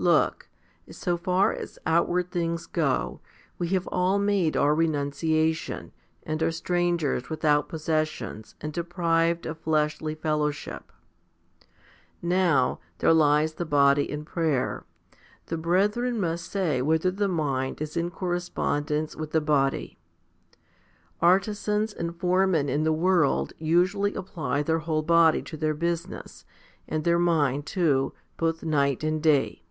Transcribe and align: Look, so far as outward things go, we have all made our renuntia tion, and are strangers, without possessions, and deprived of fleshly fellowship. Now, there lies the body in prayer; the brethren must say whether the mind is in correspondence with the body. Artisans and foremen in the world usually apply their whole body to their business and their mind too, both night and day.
Look, 0.00 0.48
so 0.90 1.18
far 1.18 1.52
as 1.52 1.78
outward 1.84 2.30
things 2.30 2.64
go, 2.66 3.20
we 3.58 3.68
have 3.76 3.86
all 3.88 4.18
made 4.18 4.56
our 4.56 4.74
renuntia 4.74 5.54
tion, 5.54 5.92
and 6.22 6.42
are 6.42 6.50
strangers, 6.50 7.28
without 7.28 7.68
possessions, 7.68 8.54
and 8.62 8.72
deprived 8.72 9.44
of 9.44 9.58
fleshly 9.58 10.14
fellowship. 10.14 10.90
Now, 12.22 12.80
there 12.96 13.12
lies 13.12 13.52
the 13.52 13.66
body 13.66 14.10
in 14.10 14.24
prayer; 14.24 14.86
the 15.48 15.58
brethren 15.58 16.18
must 16.18 16.50
say 16.50 16.80
whether 16.80 17.10
the 17.10 17.28
mind 17.28 17.82
is 17.82 17.94
in 17.94 18.10
correspondence 18.10 19.14
with 19.14 19.32
the 19.32 19.40
body. 19.42 19.98
Artisans 21.20 21.92
and 21.92 22.16
foremen 22.16 22.70
in 22.70 22.84
the 22.84 22.90
world 22.94 23.52
usually 23.58 24.14
apply 24.14 24.62
their 24.62 24.78
whole 24.78 25.02
body 25.02 25.42
to 25.42 25.58
their 25.58 25.74
business 25.74 26.46
and 26.88 27.04
their 27.04 27.18
mind 27.18 27.66
too, 27.66 28.14
both 28.38 28.62
night 28.64 29.04
and 29.04 29.22
day. 29.22 29.62